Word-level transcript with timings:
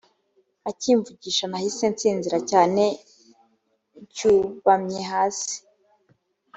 akimvugisha 0.69 1.43
nahise 1.47 1.85
nsinzira 1.93 2.37
cyane 2.49 2.83
ncyubamye 4.03 5.01
hasi 5.11 5.55